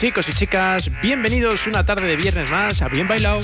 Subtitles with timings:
[0.00, 3.42] Chicos y chicas, bienvenidos una tarde de viernes más a Bien Bailado.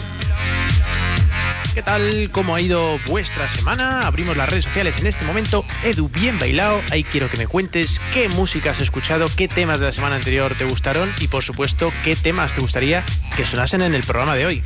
[1.74, 2.30] ¿Qué tal?
[2.32, 4.00] ¿Cómo ha ido vuestra semana?
[4.00, 5.66] Abrimos las redes sociales en este momento.
[5.84, 6.80] Edu, bien bailado.
[6.90, 10.54] Ahí quiero que me cuentes qué música has escuchado, qué temas de la semana anterior
[10.54, 13.04] te gustaron y, por supuesto, qué temas te gustaría
[13.36, 14.62] que sonasen en el programa de hoy.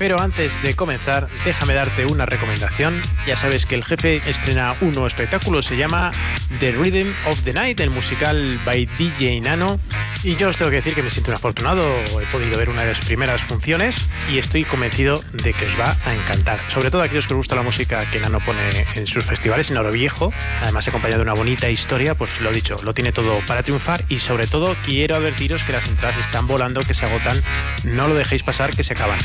[0.00, 2.98] Pero antes de comenzar, déjame darte una recomendación.
[3.26, 6.10] Ya sabes que el jefe estrena un nuevo espectáculo, se llama
[6.58, 9.78] The Rhythm of the Night, el musical by DJ Nano.
[10.22, 11.82] Y yo os tengo que decir que me siento un afortunado,
[12.18, 15.94] he podido ver una de las primeras funciones y estoy convencido de que os va
[16.06, 16.58] a encantar.
[16.68, 19.70] Sobre todo a aquellos que os gusta la música que Nano pone en sus festivales
[19.70, 23.38] en Oro Viejo, además acompañado de una bonita historia, pues lo dicho, lo tiene todo
[23.46, 27.42] para triunfar y sobre todo quiero advertiros que las entradas están volando, que se agotan,
[27.84, 29.18] no lo dejéis pasar, que se acaban.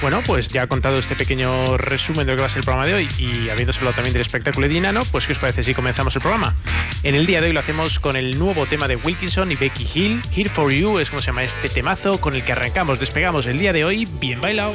[0.00, 2.64] Bueno, pues ya he contado este pequeño resumen de lo que va a ser el
[2.64, 5.62] programa de hoy y habiéndose hablado también del espectáculo de Dinano, pues ¿qué os parece
[5.62, 6.54] si comenzamos el programa?
[7.02, 9.86] En el día de hoy lo hacemos con el nuevo tema de Wilkinson y Becky
[9.92, 13.46] Hill, Here for You es como se llama este temazo con el que arrancamos, despegamos
[13.46, 14.74] el día de hoy, bien bailado.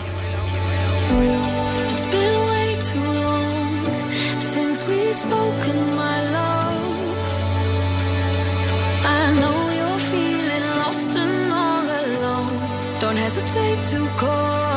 [12.97, 14.74] Don't hesitate to call.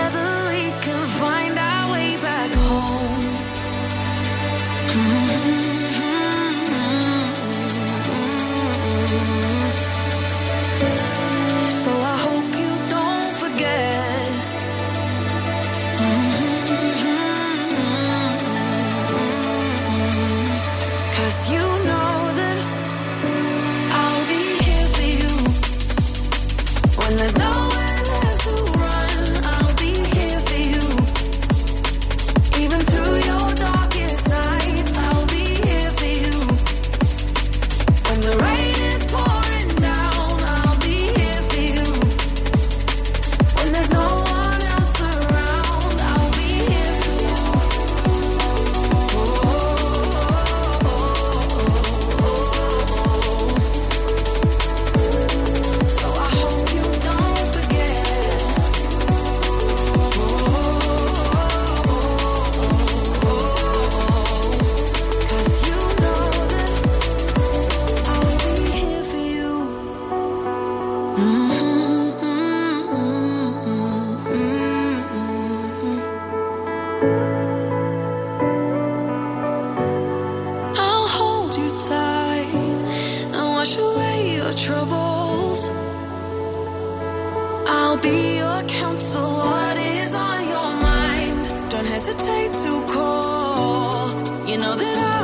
[88.01, 89.22] be your counsel.
[89.22, 91.72] What is on your mind?
[91.72, 94.09] Don't hesitate to call.
[94.50, 95.20] You know that I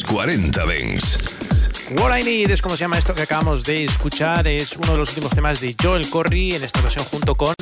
[0.00, 1.18] los 40 Dents.
[1.98, 4.46] What I Need es como se llama esto que acabamos de escuchar.
[4.46, 7.54] Es uno de los últimos temas de Joel Corry, en esta ocasión junto con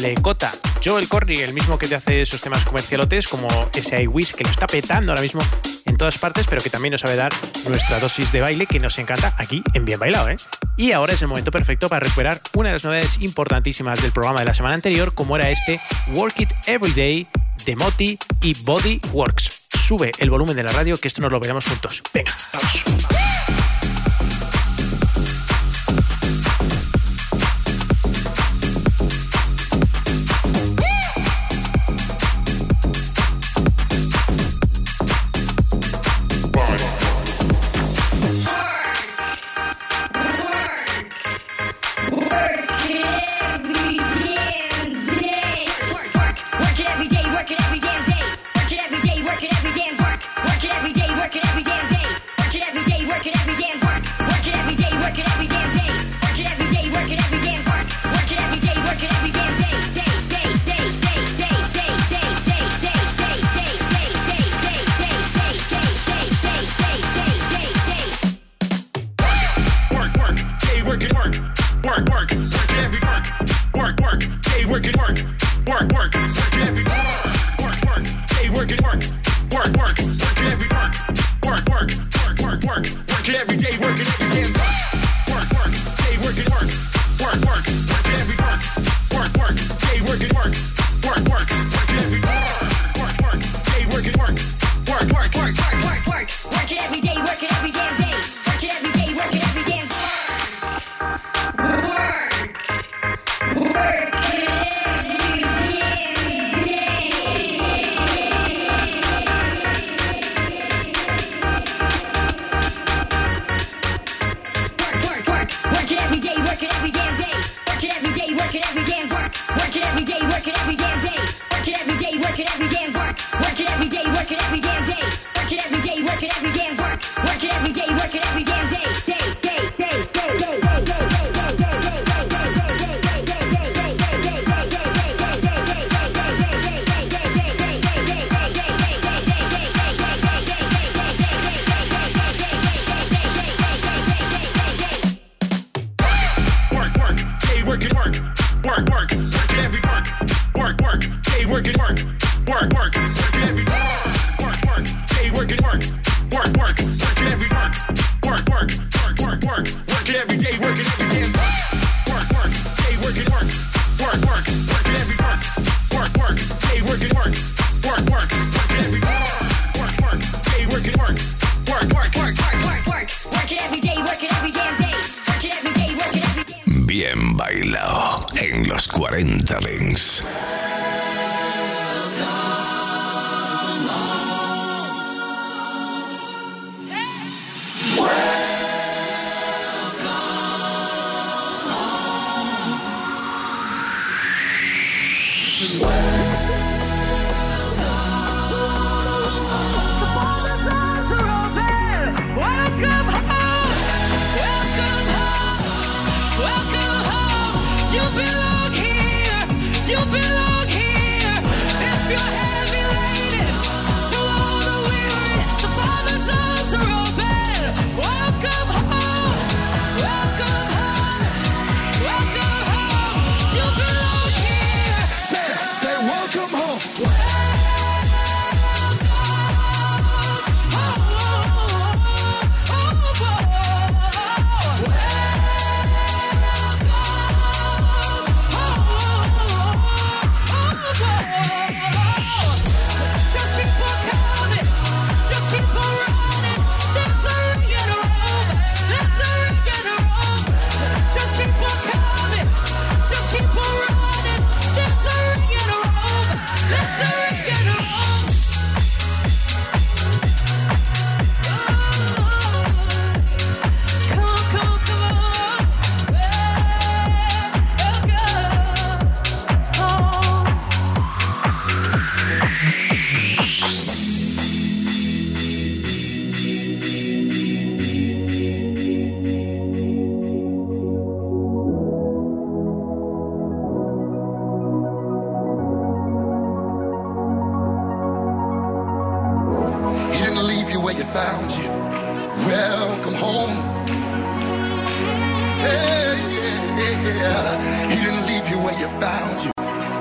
[0.00, 0.52] Lecota.
[0.82, 4.50] Joel Corry, el mismo que te hace esos temas comercialotes como ese iWish que lo
[4.50, 5.42] está petando ahora mismo
[5.84, 7.32] en todas partes, pero que también nos sabe dar
[7.68, 10.30] nuestra dosis de baile que nos encanta aquí en Bien Bailado.
[10.30, 10.36] ¿eh?
[10.76, 14.40] Y ahora es el momento perfecto para recuperar una de las novedades importantísimas del programa
[14.40, 15.78] de la semana anterior, como era este
[16.14, 17.26] Work It Everyday
[17.66, 19.53] de Moti y Body Works.
[19.86, 22.02] Sube el volumen de la radio que esto nos lo veremos juntos.
[22.14, 23.73] Venga, vamos.
[74.74, 75.18] work it, work,
[75.68, 79.02] work, work, work it every work, work, work, hey, work it, work,
[79.52, 79.98] work, work.
[79.98, 80.33] work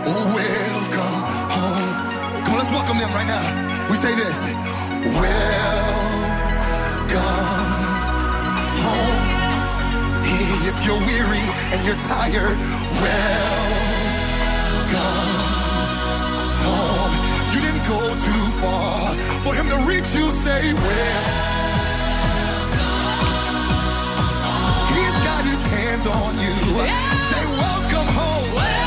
[0.06, 1.22] welcome
[1.56, 2.44] home.
[2.44, 3.88] Come on, let's welcome them right now.
[3.90, 4.46] We say this.
[5.04, 5.24] Welcome
[8.84, 9.24] home.
[10.70, 12.58] If you're weary and you're tired,
[13.04, 13.84] welcome
[16.68, 17.14] home.
[17.54, 20.30] You didn't go too far for him to reach you.
[20.32, 21.24] Say, well.
[24.94, 26.56] He's got his hands on you.
[27.30, 28.52] Say, welcome home.
[28.56, 28.83] If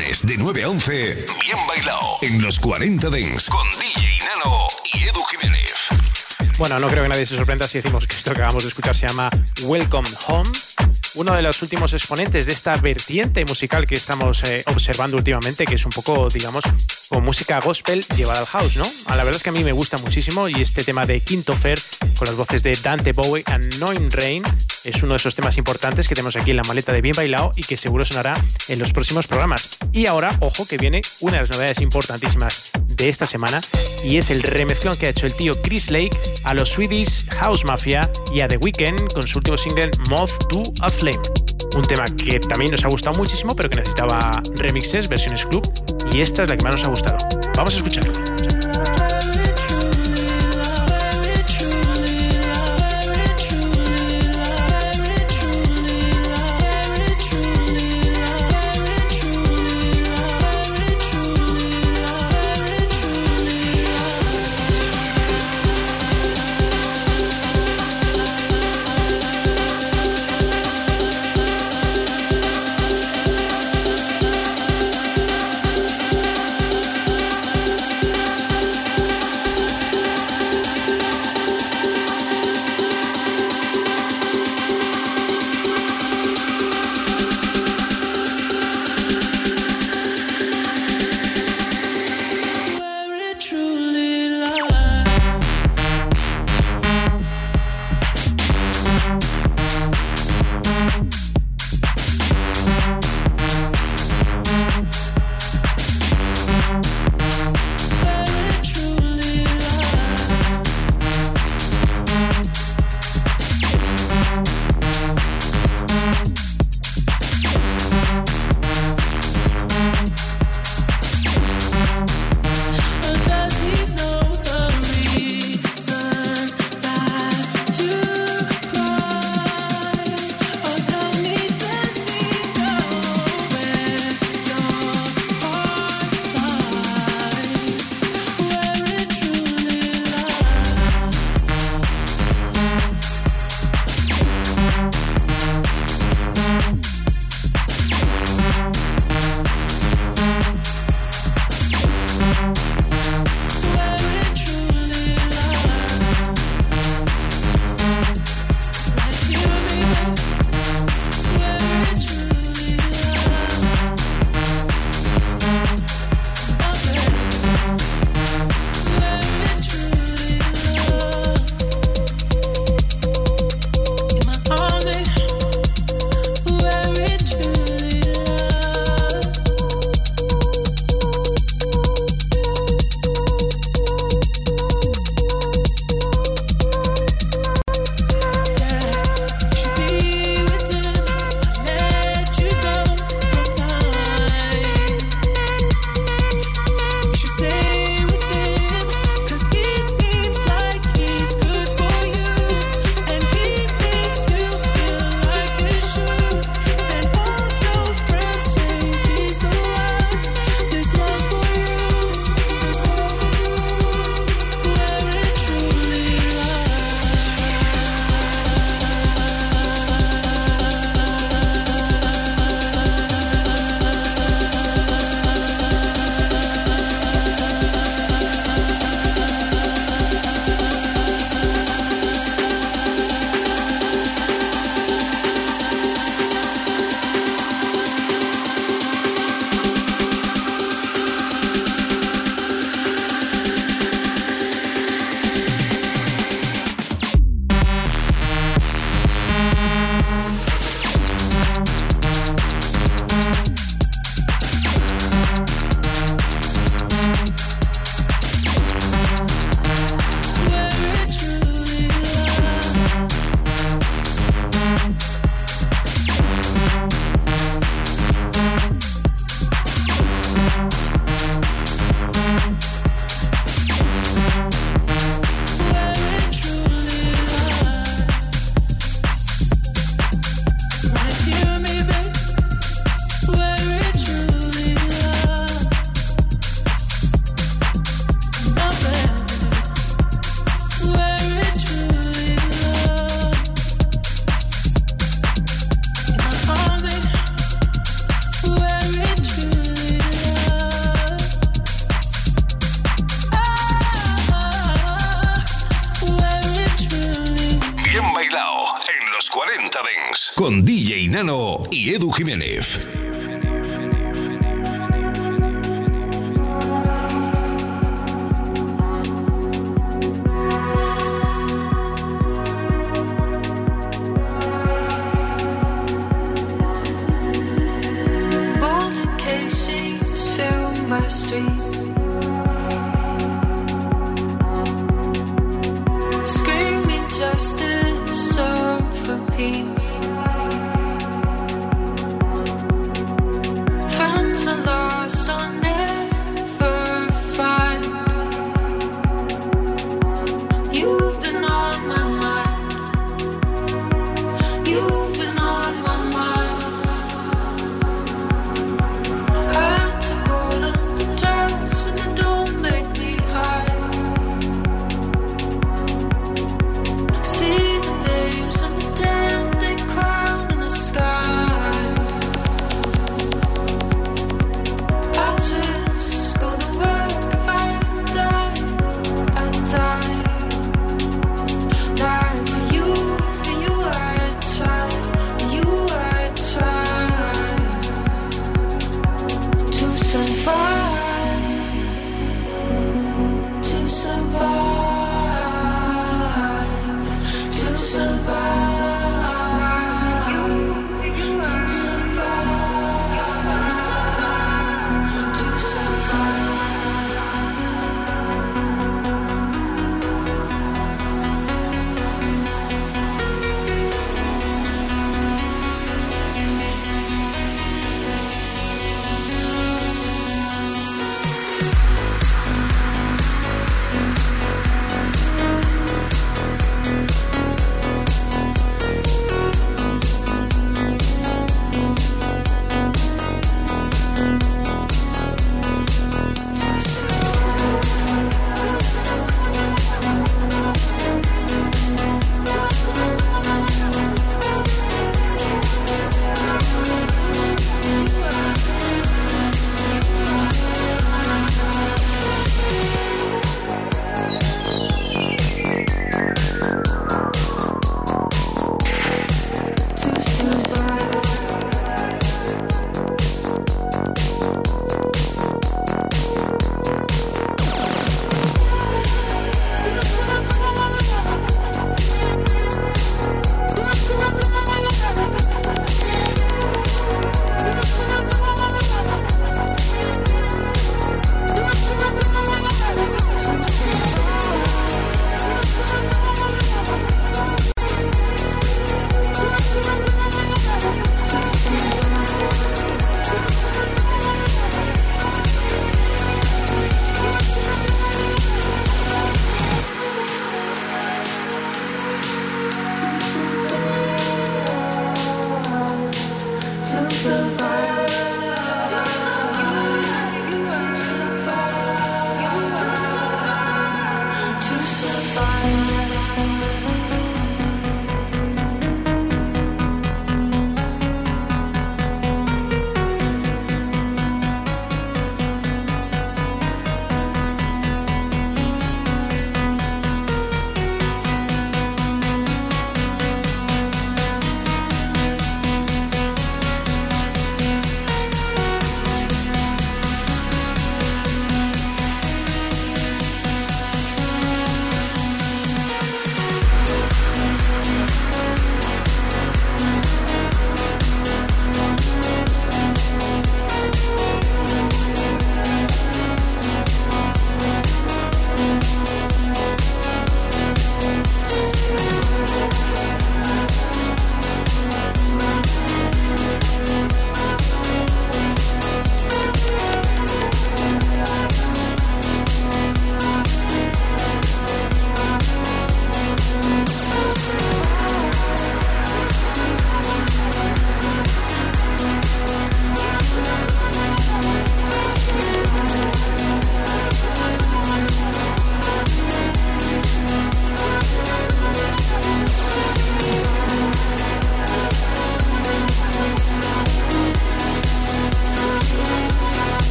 [0.00, 5.22] de 9 a 11, bien bailado en los 40 Dents con DJ Nano y Edu
[5.24, 5.74] Jiménez.
[6.56, 8.96] Bueno, no creo que nadie se sorprenda si decimos que esto que acabamos de escuchar
[8.96, 9.28] se llama
[9.62, 10.48] Welcome Home.
[11.16, 15.74] Uno de los últimos exponentes de esta vertiente musical que estamos eh, observando últimamente, que
[15.74, 16.64] es un poco, digamos,
[17.10, 18.90] como música gospel llevada al house, ¿no?
[19.04, 21.52] A la verdad es que a mí me gusta muchísimo y este tema de Quinto
[21.52, 21.78] Fer
[22.16, 24.44] con las voces de Dante Bowie and Noin Rain
[24.84, 27.52] es uno de esos temas importantes que tenemos aquí en la maleta de Bien Bailado
[27.56, 28.34] y que seguro sonará
[28.68, 29.68] en los próximos programas.
[29.92, 33.60] Y ahora, ojo, que viene una de las novedades importantísimas de esta semana
[34.04, 37.64] y es el remezclón que ha hecho el tío Chris Lake a los Swedish House
[37.64, 41.20] Mafia y a The Weeknd con su último single Moth to a Flame.
[41.76, 45.70] Un tema que también nos ha gustado muchísimo, pero que necesitaba remixes, versiones club,
[46.12, 47.18] y esta es la que más nos ha gustado.
[47.54, 48.29] Vamos a escucharlo.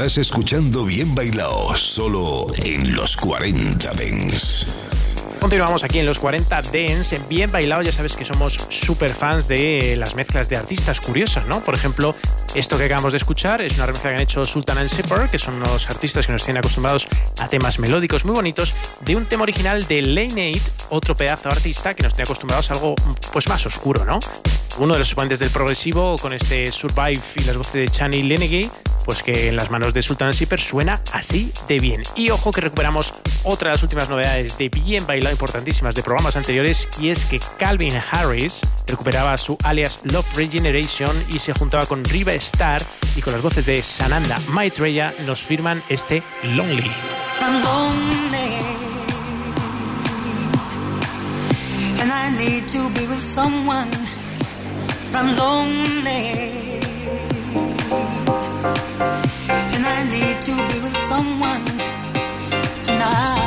[0.00, 4.66] Estás escuchando Bien Bailao, solo en los 40 Dents.
[5.38, 7.82] Continuamos aquí en los 40 Dance, en Bien Bailado.
[7.82, 11.62] Ya sabes que somos super fans de las mezclas de artistas curiosas, ¿no?
[11.62, 12.16] Por ejemplo,
[12.54, 15.38] esto que acabamos de escuchar es una remezcla que han hecho Sultan and Shepard, que
[15.38, 17.06] son unos artistas que nos tienen acostumbrados
[17.38, 21.56] a temas melódicos muy bonitos, de un tema original de Lane 8, otro pedazo de
[21.56, 22.94] artista que nos tiene acostumbrados a algo
[23.34, 24.18] pues más oscuro, ¿no?
[24.78, 28.70] Uno de los exponentes del progresivo con este Survive y las voces de Chani Lenegui,
[29.04, 32.02] pues que en las manos de Sultan Shepard suena así de bien.
[32.16, 33.12] Y ojo que recuperamos
[33.44, 37.40] otra de las últimas novedades de Bien Bailado importantísimas de programas anteriores y es que
[37.58, 42.82] Calvin Harris recuperaba su alias Love Regeneration y se juntaba con Riva Star
[43.16, 46.90] y con las voces de Sananda Maitreya nos firman este Lonely.
[47.40, 48.60] I'm lonely,
[52.00, 53.88] and I need to be with someone.
[55.12, 56.22] I'm lonely,
[59.74, 61.64] and I need to be with someone
[62.84, 63.39] tonight.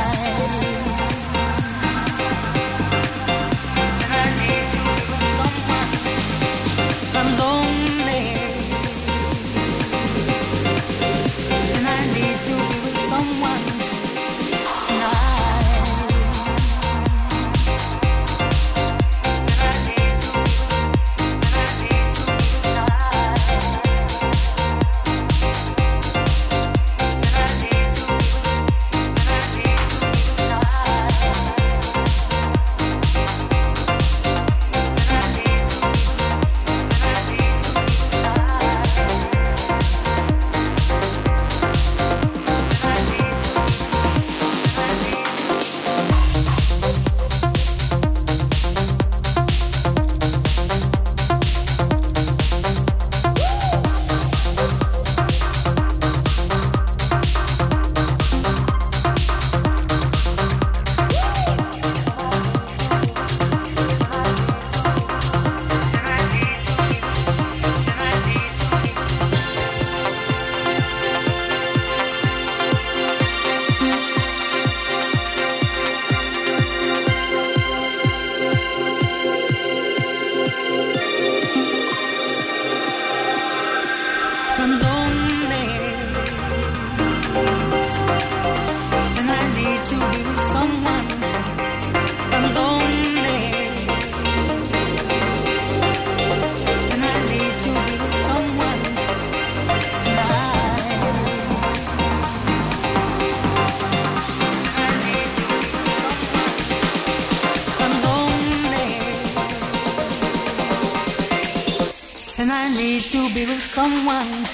[113.84, 114.46] Someone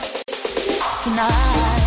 [1.03, 1.78] tonight.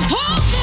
[0.00, 0.57] Hold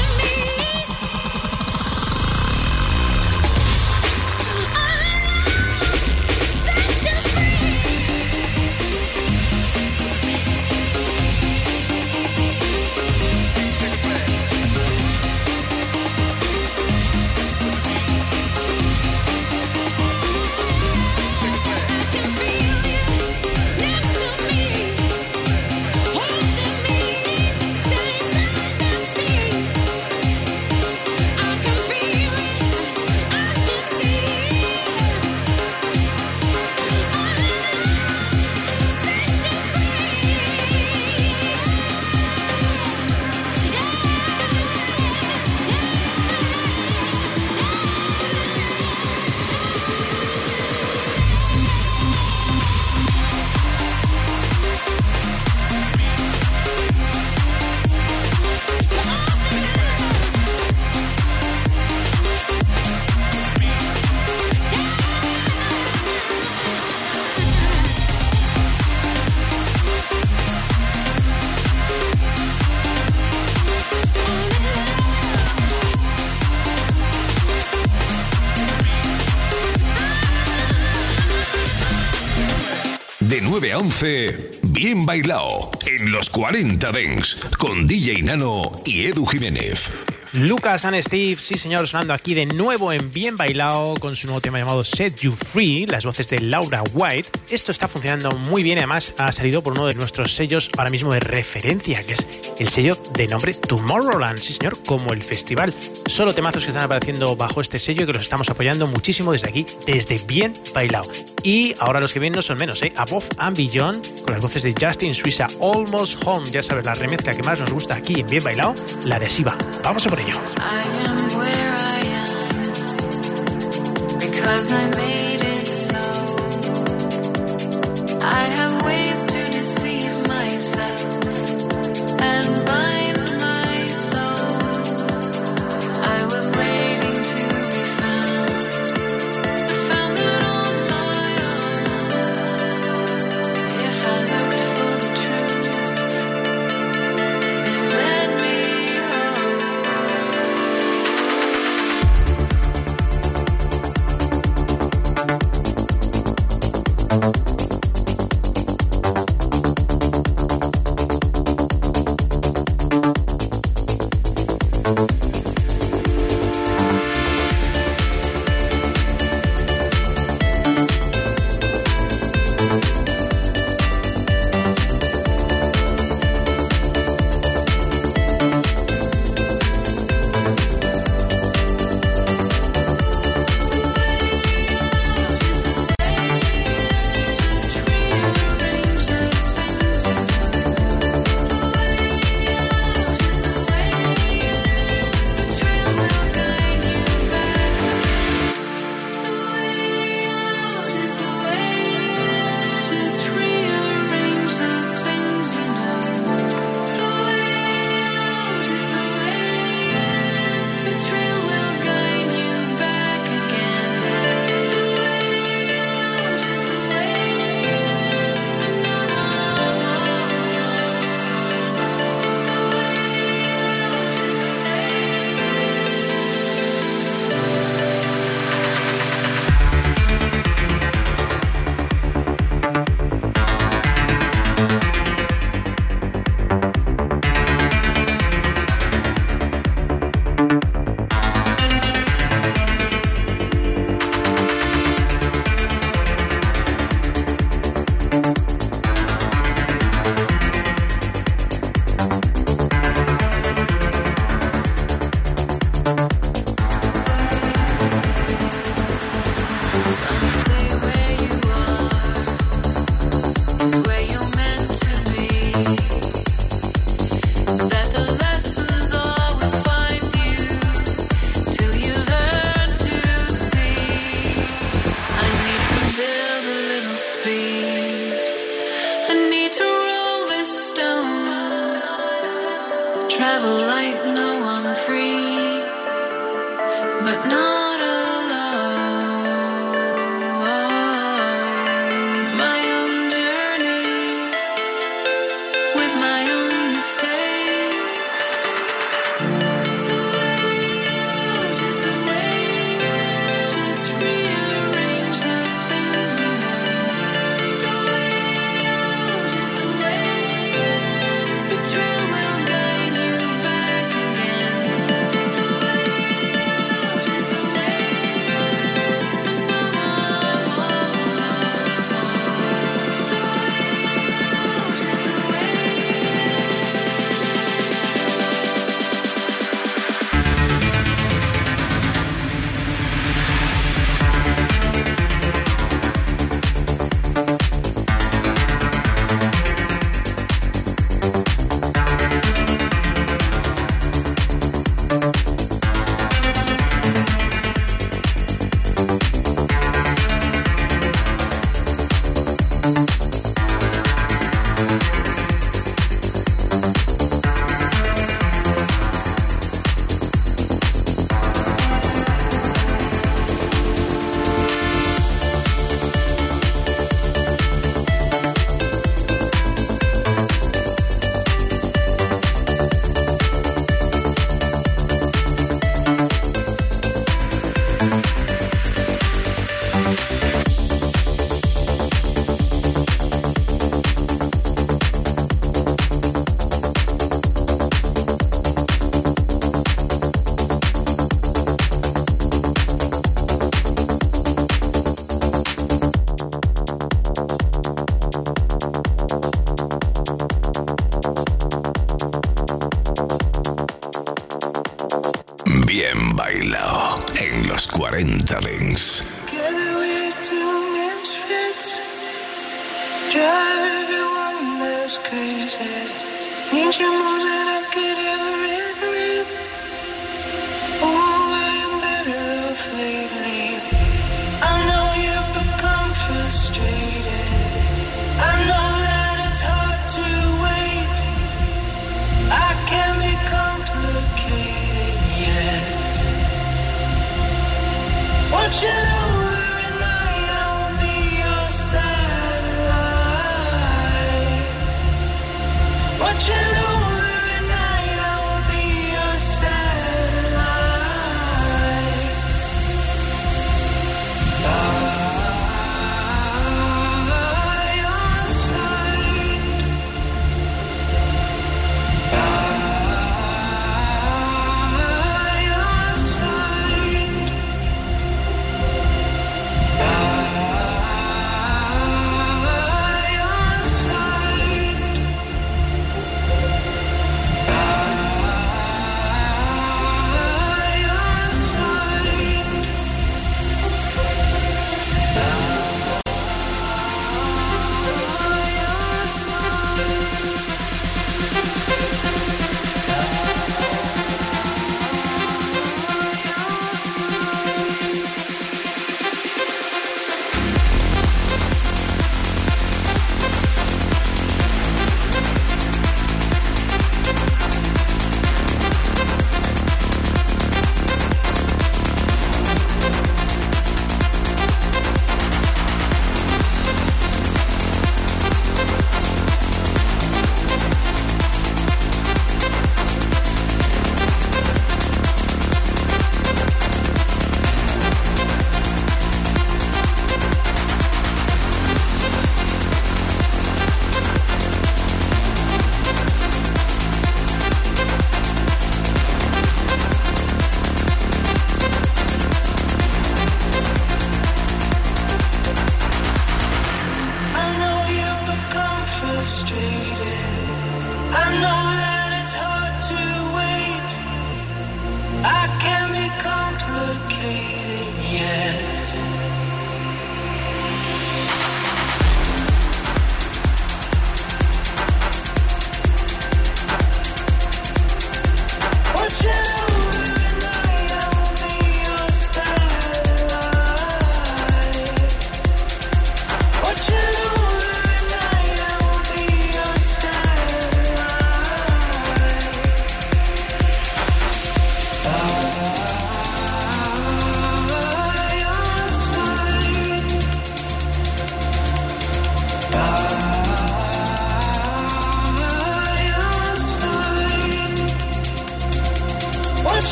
[83.76, 85.70] a 11, bien bailado.
[85.86, 87.36] En los 40 Dens.
[87.58, 89.90] Con DJ Nano y Edu Jiménez.
[90.32, 94.40] Lucas and Steve, sí señor, sonando aquí de nuevo en Bien Bailado con su nuevo
[94.40, 97.28] tema llamado Set You Free, las voces de Laura White.
[97.50, 101.12] Esto está funcionando muy bien, además ha salido por uno de nuestros sellos ahora mismo
[101.12, 102.26] de referencia, que es
[102.58, 105.72] el sello de nombre Tomorrowland, sí señor, como el festival.
[106.06, 109.48] Solo temazos que están apareciendo bajo este sello y que los estamos apoyando muchísimo desde
[109.48, 111.10] aquí, desde Bien Bailado.
[111.46, 112.92] Y ahora los que vienen no son menos, ¿eh?
[112.96, 117.32] Above and Beyond, con las voces de Justin Suiza, Almost Home, ya sabes, la remezcla
[117.32, 119.56] que más nos gusta aquí en Bien Bailado, la adhesiva.
[119.84, 120.34] Vamos a por ello.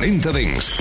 [0.00, 0.72] 40 Dents.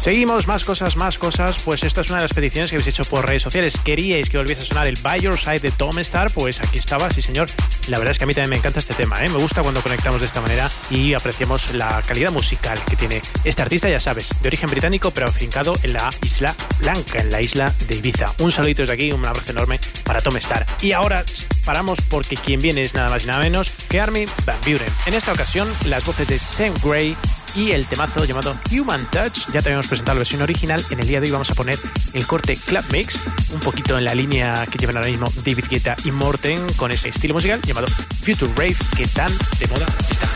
[0.00, 1.58] Seguimos, más cosas, más cosas.
[1.62, 3.78] Pues esta es una de las peticiones que habéis hecho por redes sociales.
[3.84, 6.32] ¿Queríais que volviese a sonar el By Your Side de Tom Star?
[6.32, 7.50] Pues aquí estaba, sí señor.
[7.88, 9.28] La verdad es que a mí también me encanta este tema, ¿eh?
[9.28, 13.60] Me gusta cuando conectamos de esta manera y apreciamos la calidad musical que tiene este
[13.60, 17.74] artista, ya sabes, de origen británico, pero afincado en la Isla Blanca, en la isla
[17.86, 18.32] de Ibiza.
[18.38, 20.64] Un saludito desde aquí, un abrazo enorme para Tom Star.
[20.80, 21.22] Y ahora
[21.66, 24.90] paramos porque quien viene es nada más y nada menos que Armin Van Buren.
[25.04, 27.14] En esta ocasión, las voces de Sam Gray
[27.54, 29.50] y el temazo llamado Human Touch.
[29.52, 30.84] Ya te habíamos presentado la versión original.
[30.90, 31.78] En el día de hoy vamos a poner
[32.12, 33.20] el corte Club Mix,
[33.52, 37.08] un poquito en la línea que llevan ahora mismo David Guetta y Morten con ese
[37.08, 40.28] estilo musical llamado Future Rave que tan de moda está.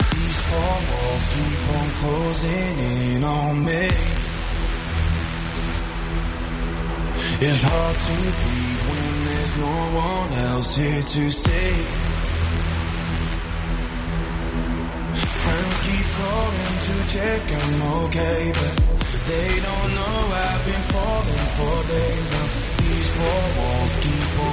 [15.13, 18.75] Friends keep calling to check I'm okay, but
[19.29, 22.47] they don't know I've been falling for days now.
[22.81, 24.52] These four walls keep on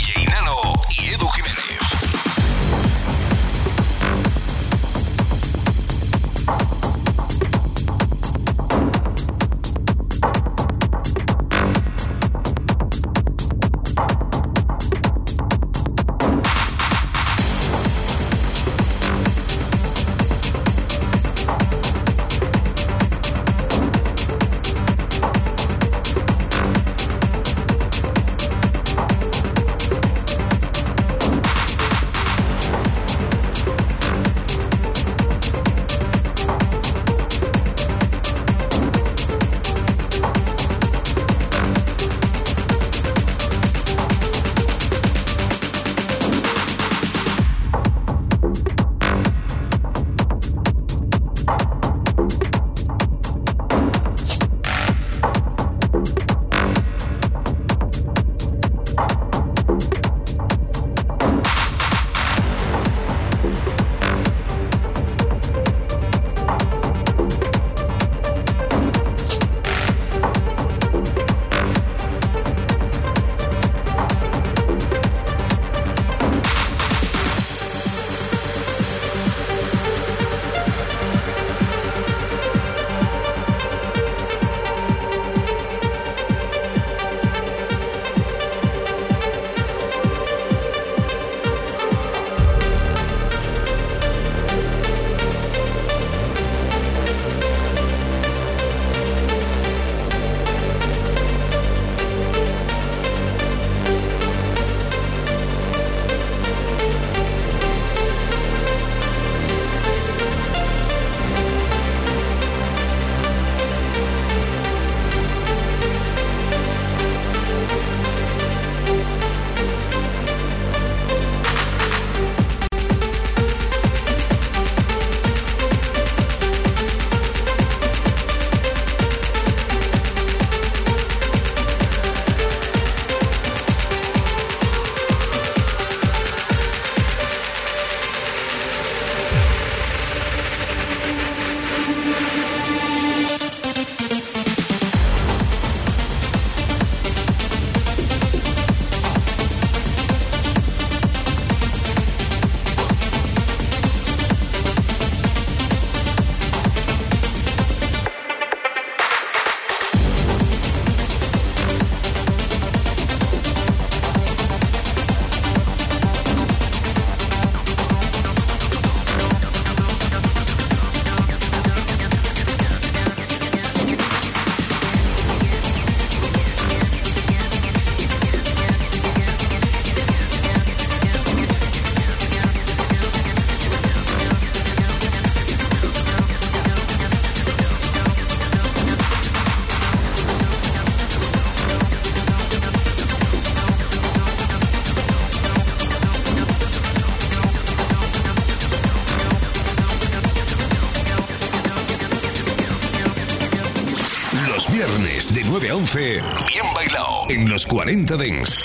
[207.71, 208.57] 40 Dents.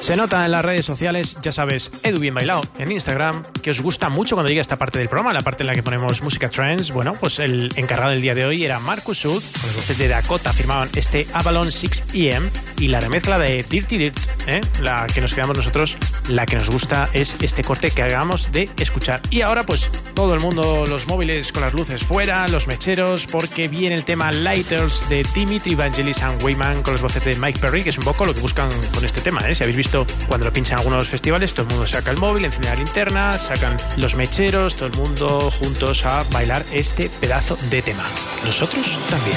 [0.00, 3.80] Se nota en las redes sociales, ya sabes, Edu Bien Bailado en Instagram, que os
[3.80, 6.50] gusta mucho cuando llega esta parte del programa, la parte en la que ponemos música
[6.50, 6.92] trance.
[6.92, 10.08] Bueno, pues el encargado del día de hoy era Marcus Sud, con los voces de
[10.08, 12.42] Dakota firmaban este Avalon 6EM
[12.80, 14.18] y la remezcla de Dirty Dirt,
[14.48, 14.60] ¿eh?
[14.82, 15.96] la que nos quedamos nosotros,
[16.28, 19.20] la que nos gusta es este corte que hagamos de escuchar.
[19.30, 23.68] Y ahora pues todo el mundo, los móviles con las luces fuera, los mecheros, porque
[23.68, 27.82] viene el tema Lighters de Dimitri Vangelis and Wayman con los voces de Mike Perry,
[27.82, 29.40] que es un poco lo que buscan con este tema.
[29.48, 29.54] ¿eh?
[29.54, 32.68] Si habéis visto cuando lo pinchan algunos festivales, todo el mundo saca el móvil, enciende
[32.68, 38.04] la linterna, sacan los mecheros, todo el mundo juntos a bailar este pedazo de tema.
[38.44, 39.36] Nosotros también.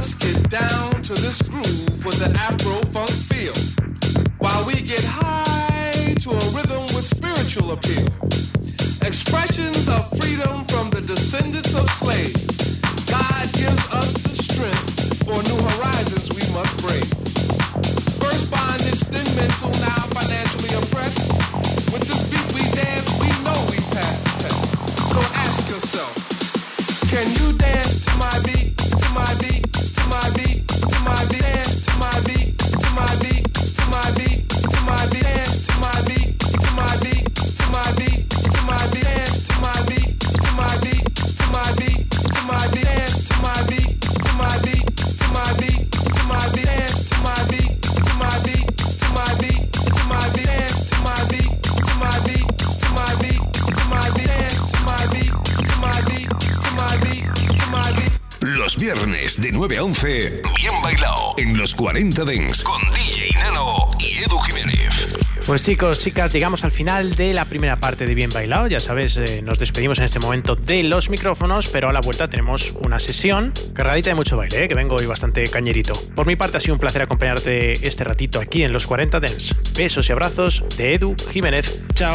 [0.00, 3.52] us get down to this groove with the Afro funk feel,
[4.40, 8.08] while we get high to a rhythm with spiritual appeal.
[9.04, 12.80] Expressions of freedom from the descendants of slaves.
[13.12, 17.04] God gives us the strength for new horizons we must break.
[18.24, 21.28] First bondage, then mental, now financially oppressed.
[21.92, 24.64] With this beat we dance, we know we pass the test.
[25.12, 26.16] So ask yourself,
[27.12, 28.69] can you dance to my beat?
[59.50, 64.38] De 9 a 11, bien bailado en los 40 Dents con DJ Nano y Edu
[64.38, 65.14] Jiménez.
[65.44, 68.68] Pues chicos, chicas, llegamos al final de la primera parte de Bien Bailado.
[68.68, 72.28] Ya sabes, eh, nos despedimos en este momento de los micrófonos, pero a la vuelta
[72.28, 75.94] tenemos una sesión cargadita de mucho baile, eh, que vengo hoy bastante cañerito.
[76.14, 79.56] Por mi parte ha sido un placer acompañarte este ratito aquí en los 40 Dents.
[79.76, 81.82] Besos y abrazos de Edu Jiménez.
[81.94, 82.14] Chao.